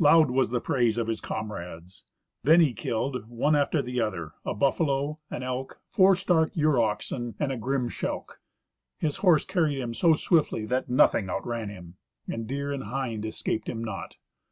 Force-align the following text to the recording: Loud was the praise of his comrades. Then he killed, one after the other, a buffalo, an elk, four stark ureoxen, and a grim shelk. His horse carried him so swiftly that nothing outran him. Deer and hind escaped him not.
Loud 0.00 0.28
was 0.28 0.50
the 0.50 0.60
praise 0.60 0.98
of 0.98 1.06
his 1.06 1.20
comrades. 1.20 2.02
Then 2.42 2.58
he 2.60 2.72
killed, 2.74 3.28
one 3.28 3.54
after 3.54 3.80
the 3.80 4.00
other, 4.00 4.32
a 4.44 4.52
buffalo, 4.52 5.20
an 5.30 5.44
elk, 5.44 5.78
four 5.88 6.16
stark 6.16 6.52
ureoxen, 6.54 7.36
and 7.38 7.52
a 7.52 7.56
grim 7.56 7.88
shelk. 7.88 8.40
His 8.98 9.18
horse 9.18 9.44
carried 9.44 9.78
him 9.78 9.94
so 9.94 10.14
swiftly 10.14 10.66
that 10.66 10.90
nothing 10.90 11.28
outran 11.30 11.68
him. 11.68 11.94
Deer 12.44 12.72
and 12.72 12.82
hind 12.90 13.24
escaped 13.24 13.68
him 13.68 13.84
not. 13.84 14.16